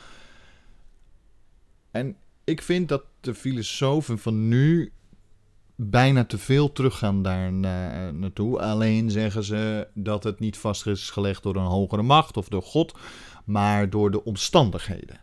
[1.90, 4.92] En ik vind dat de filosofen van nu
[5.76, 7.52] bijna te veel teruggaan daar
[8.14, 8.60] naartoe.
[8.60, 12.62] Alleen zeggen ze dat het niet vast is gelegd door een hogere macht of door
[12.62, 12.94] God,
[13.44, 15.20] maar door de omstandigheden.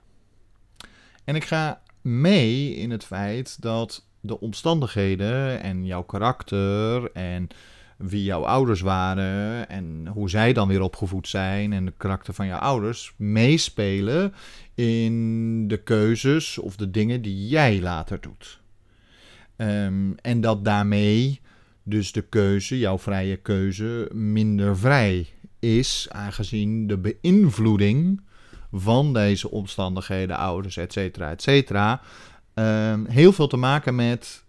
[1.27, 7.47] En ik ga mee in het feit dat de omstandigheden en jouw karakter en
[7.97, 12.47] wie jouw ouders waren en hoe zij dan weer opgevoed zijn en de karakter van
[12.47, 14.33] jouw ouders meespelen
[14.75, 18.59] in de keuzes of de dingen die jij later doet.
[19.55, 21.41] Ehm, en dat daarmee
[21.83, 25.27] dus de keuze, jouw vrije keuze, minder vrij
[25.59, 28.21] is, aangezien de beïnvloeding
[28.71, 32.01] van deze omstandigheden, ouders, et cetera, et cetera,
[32.53, 34.43] ehm, heel veel te maken met,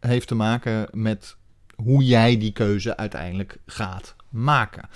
[0.00, 1.36] heeft te maken met
[1.76, 4.88] hoe jij die keuze uiteindelijk gaat maken.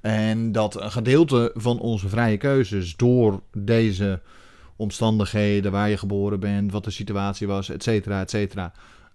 [0.00, 4.20] En dat een gedeelte van onze vrije keuzes door deze
[4.76, 8.72] omstandigheden, waar je geboren bent, wat de situatie was, et cetera, et cetera.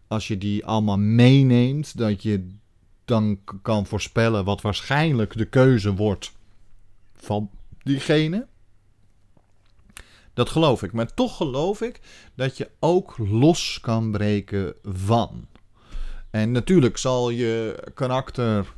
[0.07, 2.47] Als je die allemaal meeneemt, dat je
[3.05, 6.31] dan kan voorspellen wat waarschijnlijk de keuze wordt
[7.15, 7.49] van
[7.83, 8.47] diegene.
[10.35, 10.93] Dat geloof ik.
[10.93, 12.01] Maar toch geloof ik
[12.35, 15.47] dat je ook los kan breken van.
[16.31, 18.73] En natuurlijk zal je karakter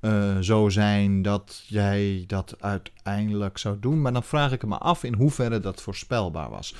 [0.00, 4.02] uh, zo zijn dat jij dat uiteindelijk zou doen.
[4.02, 6.74] Maar dan vraag ik me af in hoeverre dat voorspelbaar was.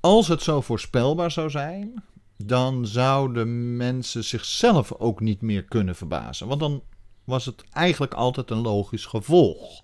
[0.00, 2.04] Als het zo voorspelbaar zou zijn,
[2.36, 6.46] dan zouden mensen zichzelf ook niet meer kunnen verbazen.
[6.46, 6.82] Want dan
[7.24, 9.82] was het eigenlijk altijd een logisch gevolg.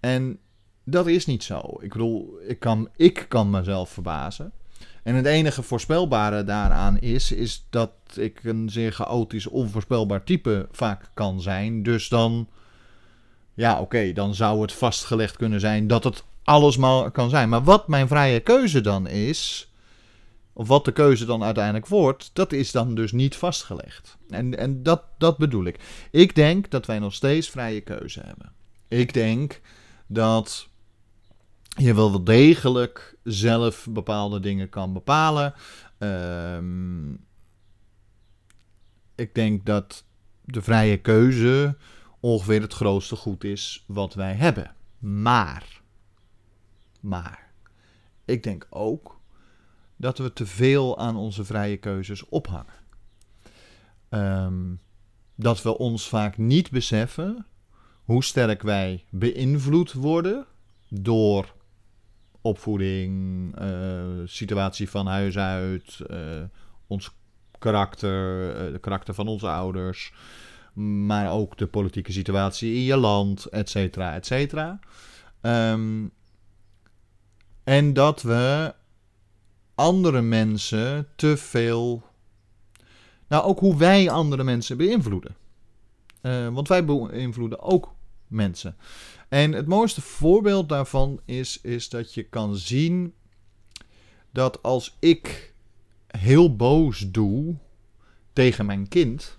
[0.00, 0.38] En
[0.90, 1.76] dat is niet zo.
[1.80, 4.52] Ik bedoel, ik kan, ik kan mezelf verbazen.
[5.02, 11.10] En het enige voorspelbare daaraan is, is dat ik een zeer chaotisch, onvoorspelbaar type vaak
[11.14, 11.82] kan zijn.
[11.82, 12.48] Dus dan,
[13.54, 17.48] ja, oké, dan zou het vastgelegd kunnen zijn dat het alles maar kan zijn.
[17.48, 19.70] Maar wat mijn vrije keuze dan is,
[20.52, 24.16] of wat de keuze dan uiteindelijk wordt, dat is dan dus niet vastgelegd.
[24.28, 25.80] En, en dat, dat bedoel ik.
[26.10, 28.52] Ik denk dat wij nog steeds vrije keuze hebben.
[28.88, 29.60] Ik denk
[30.06, 30.68] dat
[31.78, 35.54] je wel degelijk zelf bepaalde dingen kan bepalen.
[35.98, 37.12] Ehm,
[39.14, 40.04] ik denk dat
[40.44, 41.76] de vrije keuze
[42.20, 44.74] ongeveer het grootste goed is wat wij hebben.
[44.98, 45.80] Maar,
[47.00, 47.50] maar,
[48.24, 49.20] ik denk ook
[49.96, 52.78] dat we te veel aan onze vrije keuzes ophangen.
[54.08, 54.74] Ehm,
[55.34, 57.46] dat we ons vaak niet beseffen
[58.04, 60.46] hoe sterk wij beïnvloed worden
[60.88, 61.54] door
[62.40, 63.12] opvoeding,
[63.60, 66.18] uh, situatie van huis uit, uh,
[66.86, 67.10] ons
[67.58, 70.12] karakter, uh, de karakter van onze ouders,
[70.74, 74.78] maar ook de politieke situatie in je land, et cetera, et cetera.
[75.40, 76.10] Um,
[77.64, 78.74] en dat we
[79.74, 82.02] andere mensen te veel.
[83.28, 85.36] Nou, ook hoe wij andere mensen beïnvloeden.
[86.52, 87.94] want wij beïnvloeden ook
[88.30, 88.76] mensen.
[89.28, 93.14] En het mooiste voorbeeld daarvan is, is dat je kan zien
[94.30, 95.54] dat als ik
[96.06, 97.56] heel boos doe
[98.32, 99.38] tegen mijn kind,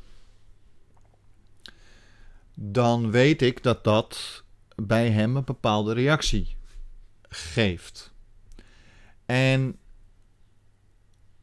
[2.56, 4.44] dan weet ik dat dat
[4.76, 6.56] bij hem een bepaalde reactie
[7.30, 8.14] geeft.
[9.26, 9.76] En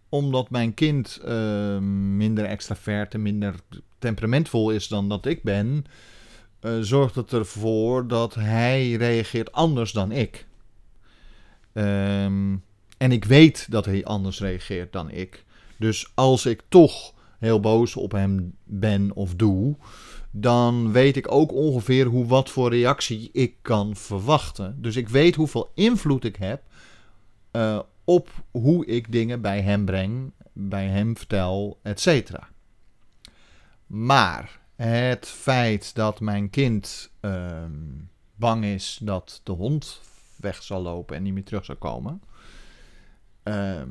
[0.08, 1.78] omdat mijn kind uh,
[2.16, 3.54] minder extravert en minder
[3.98, 5.84] temperamentvol is dan dat ik ben,
[6.60, 10.46] uh, zorgt het ervoor dat hij reageert anders dan ik.
[11.72, 12.62] Um,
[12.98, 15.44] en ik weet dat hij anders reageert dan ik.
[15.76, 19.76] Dus als ik toch heel boos op hem ben of doe,
[20.30, 24.76] dan weet ik ook ongeveer hoe wat voor reactie ik kan verwachten.
[24.82, 26.62] Dus ik weet hoeveel invloed ik heb
[27.52, 32.30] uh, op hoe ik dingen bij hem breng, bij hem vertel, etc.
[33.86, 40.00] Maar het feit dat mijn kind um, bang is dat de hond
[40.36, 42.22] weg zal lopen en niet meer terug zal komen.
[43.44, 43.82] uh,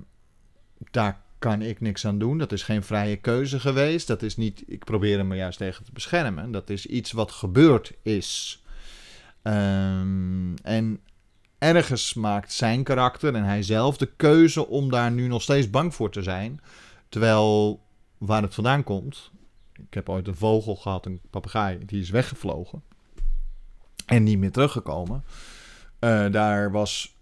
[0.92, 2.38] daar kan ik niks aan doen.
[2.38, 4.08] Dat is geen vrije keuze geweest.
[4.08, 6.52] Dat is niet, ik probeer hem er juist tegen te beschermen.
[6.52, 8.64] Dat is iets wat gebeurd is.
[9.44, 11.00] Um, en
[11.58, 15.96] ergens maakt zijn karakter en hij zelf de keuze om daar nu nog steeds bang
[15.96, 16.62] voor te zijn.
[17.10, 17.82] Terwijl
[18.18, 19.32] waar het vandaan komt.
[19.78, 22.84] Ik heb ooit een vogel gehad, een papegaai, die is weggevlogen.
[24.06, 25.24] En niet meer teruggekomen.
[26.00, 27.16] Uh, daar was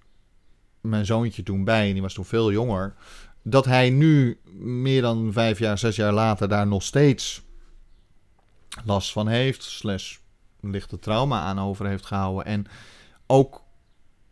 [0.82, 2.96] mijn zoontje toen bij, en die was toen veel jonger.
[3.42, 7.42] Dat hij nu, meer dan vijf jaar, zes jaar later, daar nog steeds
[8.86, 9.64] last van heeft.
[9.64, 10.18] Slash
[10.60, 12.46] lichte trauma aan over heeft gehouden.
[12.46, 12.66] En
[13.28, 13.64] ook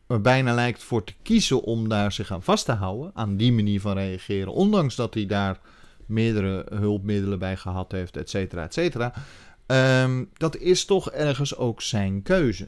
[0.07, 3.11] bijna lijkt voor te kiezen om daar zich aan vast te houden.
[3.13, 4.53] Aan die manier van reageren.
[4.53, 5.59] Ondanks dat hij daar
[6.07, 9.13] meerdere hulpmiddelen bij gehad heeft, et cetera, et cetera.
[10.03, 12.67] Um, dat is toch ergens ook zijn keuze.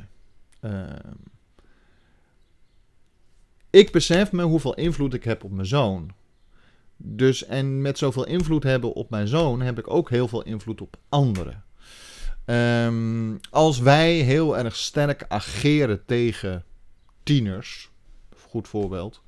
[0.61, 1.17] Um,
[3.69, 6.11] ik besef me hoeveel invloed ik heb op mijn zoon.
[6.97, 10.81] Dus en met zoveel invloed hebben op mijn zoon heb ik ook heel veel invloed
[10.81, 11.63] op anderen.
[12.45, 16.63] Um, als wij heel erg sterk ageren tegen
[17.23, 17.89] tieners,
[18.37, 19.21] goed voorbeeld,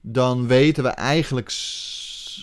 [0.00, 1.50] dan weten we eigenlijk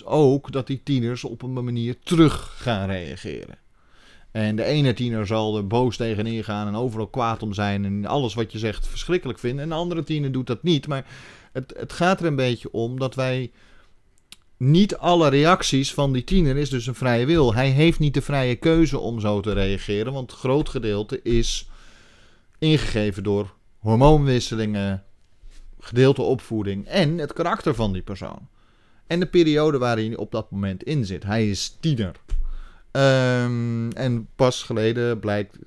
[0.04, 3.58] ook dat die tieners op een manier terug gaan reageren.
[4.30, 8.06] En de ene tiener zal er boos tegenin gaan en overal kwaad om zijn en
[8.06, 9.62] alles wat je zegt verschrikkelijk vinden.
[9.62, 10.86] En de andere tiener doet dat niet.
[10.86, 11.06] Maar
[11.52, 13.50] het, het gaat er een beetje om dat wij
[14.56, 17.54] niet alle reacties van die tiener is dus een vrije wil.
[17.54, 21.68] Hij heeft niet de vrije keuze om zo te reageren, want groot gedeelte is
[22.58, 25.04] ingegeven door hormoonwisselingen,
[25.78, 28.48] gedeelte opvoeding en het karakter van die persoon.
[29.06, 31.22] En de periode waar hij op dat moment in zit.
[31.22, 32.14] Hij is tiener.
[32.92, 35.58] Um, en pas geleden blijkt,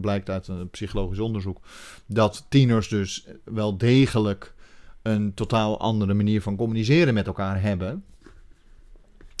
[0.00, 1.60] blijkt uit een psychologisch onderzoek
[2.06, 4.54] dat tieners dus wel degelijk
[5.02, 8.04] een totaal andere manier van communiceren met elkaar hebben.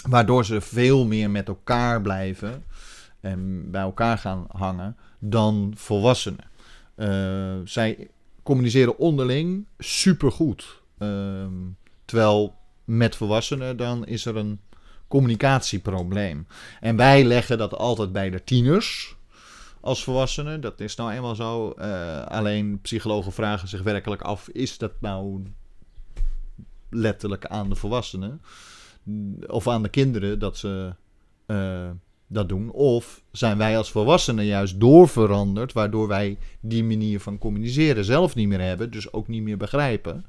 [0.08, 2.64] Waardoor ze veel meer met elkaar blijven
[3.20, 6.44] en bij elkaar gaan hangen dan volwassenen.
[6.96, 8.08] Uh, zij
[8.42, 10.82] communiceren onderling supergoed.
[10.98, 11.46] Uh,
[12.04, 12.54] terwijl
[12.86, 14.60] met volwassenen dan is er een
[15.08, 16.46] communicatieprobleem.
[16.80, 19.16] En wij leggen dat altijd bij de tieners
[19.80, 20.60] als volwassenen.
[20.60, 21.74] Dat is nou eenmaal zo.
[21.78, 25.42] Uh, alleen psychologen vragen zich werkelijk af: is dat nou
[26.90, 28.42] letterlijk aan de volwassenen?
[29.46, 30.94] Of aan de kinderen dat ze
[31.46, 31.90] uh,
[32.26, 32.70] dat doen?
[32.70, 38.48] Of zijn wij als volwassenen juist doorveranderd, waardoor wij die manier van communiceren zelf niet
[38.48, 40.26] meer hebben, dus ook niet meer begrijpen?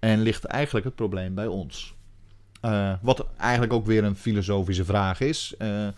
[0.00, 1.94] En ligt eigenlijk het probleem bij ons?
[2.64, 5.54] Uh, wat eigenlijk ook weer een filosofische vraag is.
[5.58, 5.90] Uh, uh,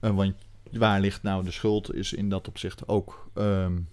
[0.00, 0.34] want
[0.72, 1.94] waar ligt nou de schuld?
[1.94, 3.30] Is in dat opzicht ook.
[3.34, 3.88] Um,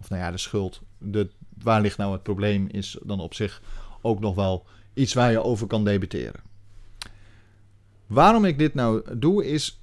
[0.00, 0.80] of nou ja, de schuld.
[0.98, 1.28] De,
[1.62, 2.68] waar ligt nou het probleem?
[2.70, 3.62] Is dan op zich
[4.00, 6.40] ook nog wel iets waar je over kan debatteren.
[8.06, 9.80] Waarom ik dit nou doe, is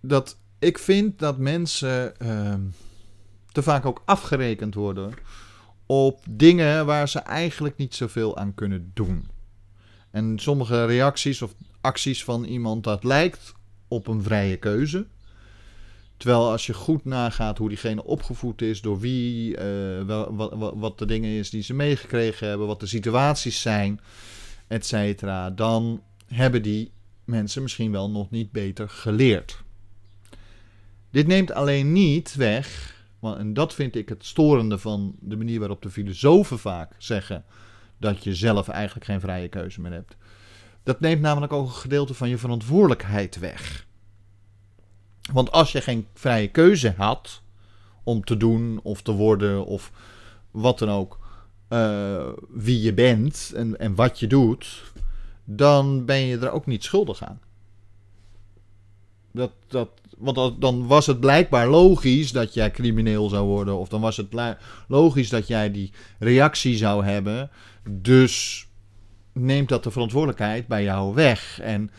[0.00, 2.60] dat ik vind dat mensen ehm,
[3.52, 5.12] te vaak ook afgerekend worden
[5.90, 9.28] op dingen waar ze eigenlijk niet zoveel aan kunnen doen.
[10.10, 13.54] En sommige reacties of acties van iemand, dat lijkt
[13.88, 15.06] op een vrije keuze.
[16.16, 20.98] Terwijl als je goed nagaat hoe diegene opgevoed is, door wie, uh, wat, wat, wat,
[20.98, 24.00] de dingen is die ze meegekregen hebben, wat de situaties zijn,
[24.66, 26.90] et cetera, dan hebben die
[27.24, 29.62] mensen misschien wel nog niet beter geleerd.
[31.10, 35.82] Dit neemt alleen niet weg, en dat vind ik het storende van de manier waarop
[35.82, 37.44] de filosofen vaak zeggen
[37.98, 40.16] dat je zelf eigenlijk geen vrije keuze meer hebt.
[40.82, 43.86] Dat neemt namelijk ook een gedeelte van je verantwoordelijkheid weg.
[45.32, 47.42] Want als je geen vrije keuze had
[48.02, 49.92] om te doen of te worden of
[50.50, 51.18] wat dan ook,
[51.68, 54.92] uh, wie je bent en, en wat je doet,
[55.44, 57.40] dan ben je er ook niet schuldig aan.
[59.32, 59.88] Dat, dat,
[60.18, 63.78] want dan was het blijkbaar logisch dat jij crimineel zou worden.
[63.78, 64.56] Of dan was het
[64.88, 67.50] logisch dat jij die reactie zou hebben.
[67.90, 68.66] Dus
[69.32, 71.60] neemt dat de verantwoordelijkheid bij jou weg.
[71.60, 71.90] En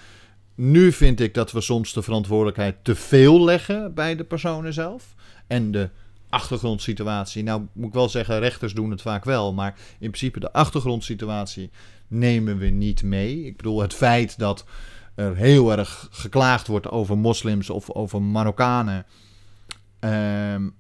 [0.55, 5.15] nu vind ik dat we soms de verantwoordelijkheid te veel leggen bij de personen zelf.
[5.47, 5.89] En de
[6.29, 7.43] achtergrondsituatie.
[7.43, 9.53] Nou, moet ik wel zeggen, rechters doen het vaak wel.
[9.53, 11.69] Maar in principe de achtergrondsituatie
[12.07, 13.45] nemen we niet mee.
[13.45, 14.65] Ik bedoel, het feit dat
[15.19, 19.05] er heel erg geklaagd wordt over moslims of over Marokkanen.
[19.99, 20.75] Um,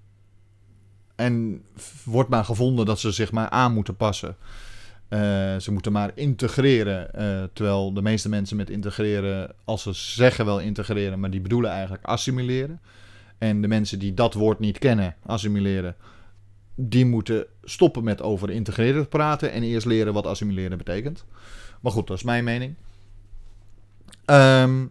[1.15, 1.63] en
[2.03, 4.35] wordt maar gevonden dat ze zich maar aan moeten passen.
[5.09, 5.19] Uh,
[5.57, 7.09] ze moeten maar integreren.
[7.15, 11.71] Uh, terwijl de meeste mensen met integreren, als ze zeggen wel integreren, maar die bedoelen
[11.71, 12.81] eigenlijk assimileren.
[13.37, 15.95] En de mensen die dat woord niet kennen, assimileren,
[16.75, 21.25] die moeten stoppen met over integreren te praten en eerst leren wat assimileren betekent.
[21.81, 22.75] Maar goed, dat is mijn mening.
[24.29, 24.85] Ehm,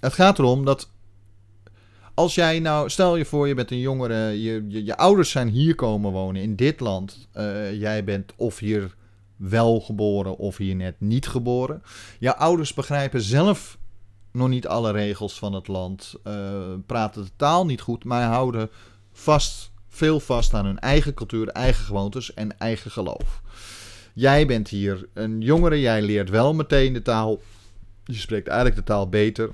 [0.00, 0.90] het gaat erom dat
[2.14, 5.74] als jij nou, stel je voor, je bent een jongere, je, je, ouders zijn hier
[5.74, 7.28] komen wonen in dit land.
[7.32, 8.94] Eh, jij bent of hier
[9.36, 11.82] wel geboren of hier net niet geboren.
[12.18, 13.78] Jouw ouders begrijpen zelf
[14.32, 16.34] nog niet alle regels van het land, uh,
[16.86, 18.70] praten de taal niet goed, maar houden
[19.12, 23.42] vast, veel vast aan hun eigen cultuur, eigen gewoontes en eigen geloof.
[24.14, 27.40] Jij bent hier een jongere, jij leert wel meteen de taal.
[28.14, 29.50] Je spreekt eigenlijk de taal beter.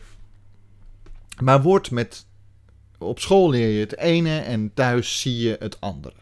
[1.40, 2.26] Maar wordt met.
[2.98, 6.14] Op school leer je het ene en thuis zie je het andere.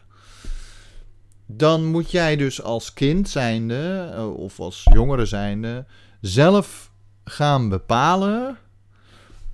[1.45, 5.85] Dan moet jij dus als kind zijnde, eh, of als jongere zijnde,
[6.21, 6.91] zelf
[7.23, 8.57] gaan bepalen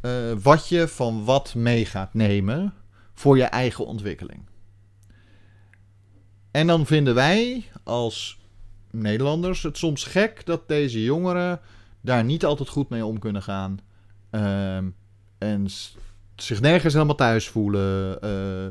[0.02, 0.12] uh,
[0.42, 2.74] wat je van wat mee gaat nemen
[3.14, 4.42] voor je eigen ontwikkeling.
[6.52, 8.40] En dan vinden wij als
[8.92, 11.60] Nederlanders het soms gek dat deze jongeren
[12.02, 13.80] daar niet altijd goed mee om kunnen gaan.
[14.32, 14.78] Uh,
[15.38, 15.68] en
[16.36, 18.18] zich nergens helemaal thuis voelen.
[18.24, 18.66] Uh,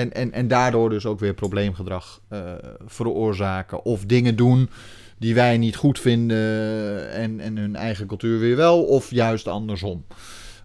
[0.00, 2.52] en, en, en daardoor dus ook weer probleemgedrag uh,
[2.86, 3.84] veroorzaken.
[3.84, 4.70] Of dingen doen
[5.18, 8.84] die wij niet goed vinden en, en hun eigen cultuur weer wel.
[8.84, 10.04] Of juist andersom.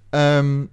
[0.09, 0.71] Um,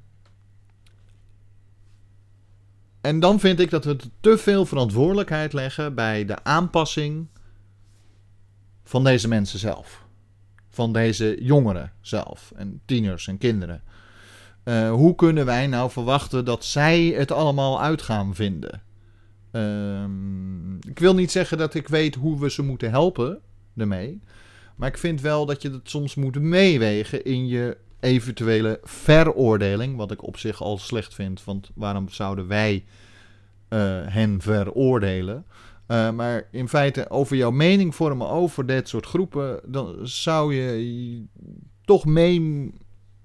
[3.00, 7.26] en dan vind ik dat we te veel verantwoordelijkheid leggen bij de aanpassing
[8.84, 10.05] van deze mensen zelf.
[10.76, 12.52] Van deze jongeren zelf.
[12.56, 13.82] En tieners en kinderen.
[14.64, 18.82] Uh, hoe kunnen wij nou verwachten dat zij het allemaal uit gaan vinden?
[19.52, 20.04] Uh,
[20.88, 23.38] ik wil niet zeggen dat ik weet hoe we ze moeten helpen
[23.76, 24.20] ermee.
[24.74, 29.96] Maar ik vind wel dat je het soms moet meewegen in je eventuele veroordeling.
[29.96, 31.44] Wat ik op zich al slecht vind.
[31.44, 32.84] Want waarom zouden wij
[33.68, 35.44] uh, hen veroordelen?
[35.88, 41.24] Uh, maar in feite over jouw mening vormen over dit soort groepen, dan zou je
[41.84, 42.70] toch mee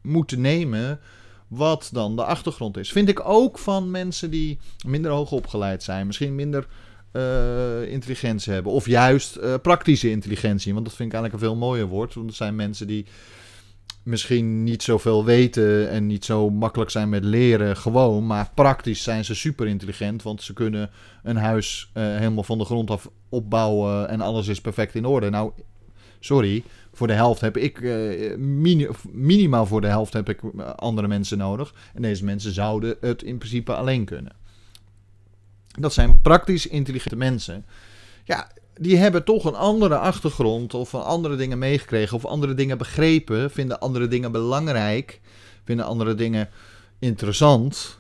[0.02, 1.00] moeten nemen
[1.48, 2.92] wat dan de achtergrond is.
[2.92, 6.68] Vind ik ook van mensen die minder hoog opgeleid zijn, misschien minder
[7.14, 11.60] uh, intelligentie hebben, of juist uh, praktische intelligentie, want dat vind ik eigenlijk een veel
[11.68, 12.14] mooier woord.
[12.14, 13.06] Want er zijn mensen die
[14.04, 19.26] misschien niet zoveel weten en niet zo makkelijk zijn met leren gewoon, maar praktisch zijn
[19.26, 20.90] ze super intelligent, want ze kunnen
[21.24, 25.30] een huis uh, helemaal van de grond af opbouwen en alles is perfect in orde.
[25.30, 25.52] Nou,
[26.20, 27.82] sorry, voor de helft heb ik,
[28.38, 30.42] mini minimaal voor de helft heb ik
[30.76, 34.34] andere mensen nodig en deze mensen zouden het in principe alleen kunnen.
[35.80, 37.66] Dat zijn praktisch intelligente mensen.
[38.24, 38.52] Ja,
[38.82, 43.80] die hebben toch een andere achtergrond of andere dingen meegekregen of andere dingen begrepen, vinden
[43.80, 45.22] andere dingen belangrijk,
[45.64, 46.50] vinden andere dingen
[47.00, 48.00] interessant.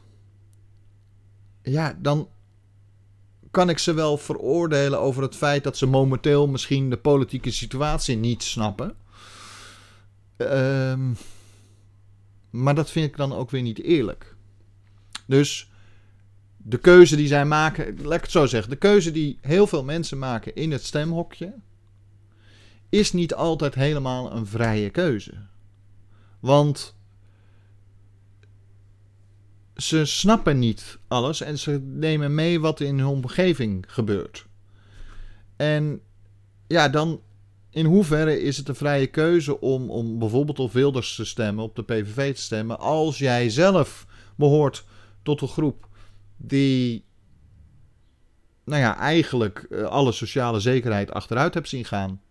[1.63, 2.27] Ja, dan
[3.51, 8.15] kan ik ze wel veroordelen over het feit dat ze momenteel misschien de politieke situatie
[8.15, 8.95] niet snappen.
[10.37, 11.17] Um,
[12.49, 14.35] maar dat vind ik dan ook weer niet eerlijk.
[15.25, 15.70] Dus
[16.63, 19.83] de keuze die zij maken, laat ik het zo zeggen, de keuze die heel veel
[19.83, 21.53] mensen maken in het stemhokje,
[22.89, 25.33] is niet altijd helemaal een vrije keuze.
[26.39, 26.95] Want
[29.75, 34.45] ze snappen niet alles en ze nemen mee wat in hun omgeving gebeurt.
[35.55, 36.01] En
[36.67, 37.21] ja, dan
[37.69, 41.75] in hoeverre is het een vrije keuze om, om bijvoorbeeld op Wilders te stemmen, op
[41.75, 44.85] de PVV te stemmen, als jij zelf behoort
[45.23, 45.89] tot een groep
[46.41, 47.05] die,
[48.63, 52.21] nou ja, eigenlijk uh, alle sociale zekerheid achteruit hebt zien gaan.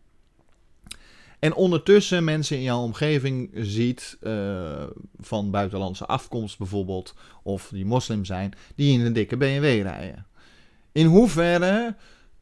[1.38, 4.82] En ondertussen mensen in jouw omgeving ziet, uh,
[5.20, 10.26] van buitenlandse afkomst bijvoorbeeld, of die moslim zijn, die in een dikke BMW rijden.
[10.92, 11.96] In hoeverre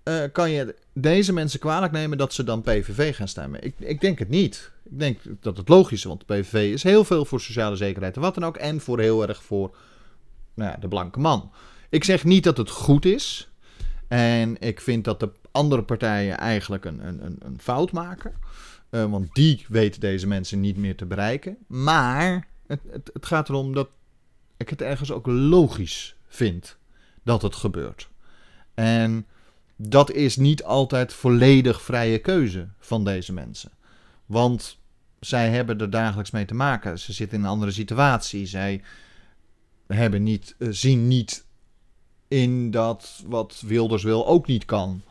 [0.04, 3.64] uh, kan je deze mensen kwalijk nemen dat ze dan PVV gaan stemmen?
[3.64, 4.70] Ik, ik denk het niet.
[4.84, 8.22] Ik denk dat het logisch is, want PVV is heel veel voor sociale zekerheid en
[8.22, 9.76] wat dan ook, en voor heel erg voor
[10.58, 11.50] nou ja, de blanke man.
[11.88, 13.50] Ik zeg niet dat het goed is.
[14.08, 18.32] En ik vind dat de andere partijen eigenlijk een, een, een fout maken.
[18.90, 21.56] Uh, want die weten deze mensen niet meer te bereiken.
[21.66, 22.80] Maar het,
[23.12, 23.88] het gaat erom dat
[24.56, 26.76] ik het ergens ook logisch vind
[27.22, 28.08] dat het gebeurt.
[28.74, 29.26] En
[29.76, 33.70] dat is niet altijd volledig vrije keuze van deze mensen.
[34.26, 34.78] Want
[35.20, 36.98] zij hebben er dagelijks mee te maken.
[36.98, 38.46] Ze zitten in een andere situatie.
[38.46, 38.82] Zij
[39.96, 41.44] hebben niet, uh, zien niet
[42.28, 45.02] in dat wat Wilders wil ook niet kan.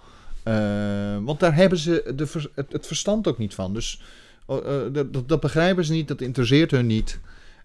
[0.43, 3.73] Uh, want daar hebben ze de, het, verstand ook niet van.
[3.73, 4.01] Dus
[4.49, 4.57] uh,
[4.91, 7.19] dat, dat, begrijpen ze niet, dat interesseert hun niet.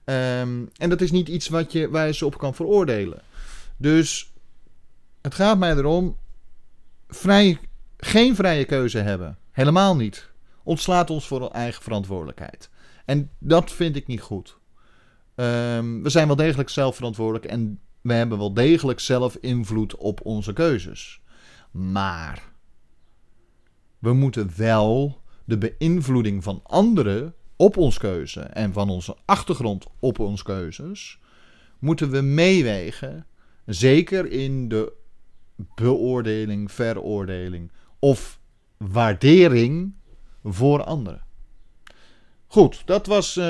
[0.04, 3.22] Um, en dat is niet iets wat je, waar je ze op kan veroordelen.
[3.76, 4.32] Dus
[5.20, 6.16] het gaat mij erom
[7.08, 7.58] vrij,
[7.96, 9.38] geen vrije keuze hebben.
[9.50, 10.30] Helemaal niet.
[10.62, 12.70] ontslaat ons voor eigen verantwoordelijkheid.
[13.04, 14.56] En dat vind ik niet goed.
[15.34, 20.20] Ehm, we zijn wel degelijk zelf verantwoordelijk en we hebben wel degelijk zelf invloed op
[20.24, 21.20] onze keuzes.
[21.70, 22.52] Maar
[23.98, 30.18] we moeten wel de beïnvloeding van anderen op ons keuze en van onze achtergrond op
[30.18, 31.20] onze keuzes,
[31.78, 33.26] moeten we meewegen.
[33.66, 34.92] Zeker in de
[35.74, 38.40] beoordeling, veroordeling of
[38.76, 39.94] waardering
[40.44, 41.22] voor anderen.
[42.46, 43.44] Goed, dat was uh,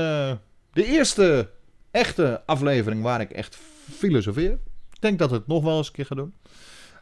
[0.73, 1.51] de eerste
[1.93, 3.59] echte aflevering waar ik echt
[3.91, 4.53] filosofeer.
[4.93, 6.35] Ik denk dat het nog wel eens een keer ga doen.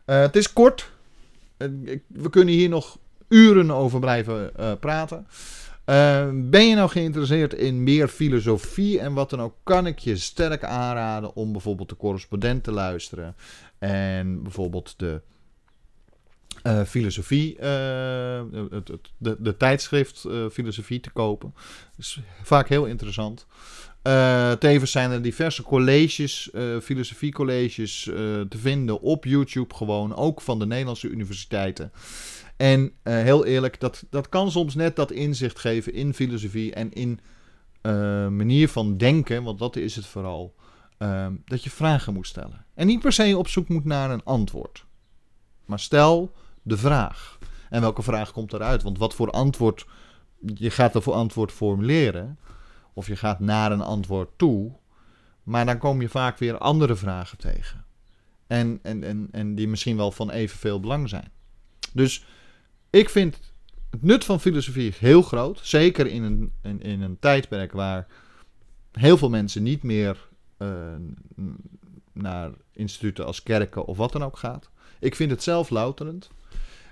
[0.07, 0.91] Uh, het is kort.
[1.59, 5.26] Uh, we kunnen hier nog uren over blijven praten.
[6.51, 10.64] ben je nou geïnteresseerd in meer filosofie en wat dan ook, kan ik je sterk
[10.64, 13.36] aanraden om bijvoorbeeld de correspondent te luisteren.
[13.78, 15.22] En bijvoorbeeld de
[16.86, 21.55] filosofie, het, het, de, de, tijdschrift filosofie te kopen.
[21.97, 23.47] Is vaak heel interessant.
[24.59, 26.51] Tevens zijn er diverse colleges,
[26.82, 28.03] filosofiecolleges
[28.48, 31.92] te vinden op YouTube gewoon, ook van de Nederlandse universiteiten.
[32.57, 37.20] En heel eerlijk, dat, dat kan soms net dat inzicht geven in filosofie en in
[38.36, 40.55] manier van denken, want dat is het vooral.
[41.44, 42.64] dat je vragen moet stellen.
[42.74, 44.84] En niet per se op zoek moet naar een antwoord.
[45.64, 47.38] Maar stel de vraag.
[47.70, 48.82] En welke vraag komt eruit?
[48.82, 49.86] Want wat voor antwoord.
[50.55, 52.38] Je gaat er voor antwoord formuleren.
[52.95, 54.72] Of je gaat naar een antwoord toe.
[55.43, 57.84] Maar dan kom je vaak weer andere vragen tegen.
[58.47, 61.30] En, en, en, en die misschien wel van evenveel belang zijn.
[61.93, 62.24] Dus
[62.91, 63.41] ik vind
[63.91, 65.61] het nut van filosofie heel groot.
[65.62, 68.07] Zeker in een, in, een tijdperk waar
[68.93, 70.28] heel veel mensen niet meer
[70.59, 70.68] uh,
[72.12, 74.70] naar instituten als kerken of wat dan ook gaat.
[75.01, 76.30] Ik vind het zelf louterend.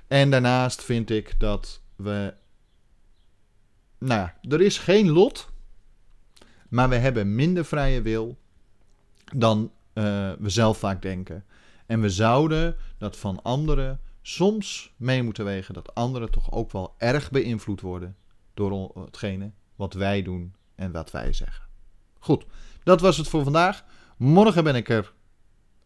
[0.06, 2.34] En daarnaast vind ik dat we.
[3.98, 5.48] Nou er is geen lot.
[6.68, 8.38] Maar we hebben minder vrije wil
[9.34, 10.04] dan uh,
[10.38, 11.44] we zelf vaak denken.
[11.86, 16.94] En we zouden dat van anderen soms mee moeten wegen dat anderen toch ook wel
[16.98, 18.16] erg beïnvloed worden
[18.54, 21.64] door hetgene wat wij doen en wat wij zeggen.
[22.18, 22.44] Goed,
[22.82, 23.84] dat was het voor vandaag.
[24.16, 25.12] Morgen ben ik er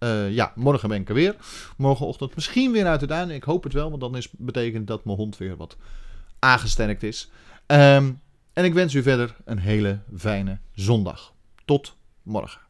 [0.02, 1.36] uh, ja, morgen ben ik er weer.
[1.76, 3.30] Morgenochtend misschien weer uit het duin.
[3.30, 5.76] Ik hoop het wel, want dan is, betekent dat mijn hond weer wat
[6.38, 7.30] aangesterkt is.
[7.66, 8.20] Um,
[8.52, 11.34] en ik wens u verder een hele fijne zondag.
[11.64, 12.60] Tot morgen.